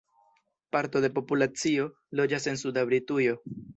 [0.75, 1.85] Parto de populacio
[2.21, 3.37] loĝas en suda Britujo.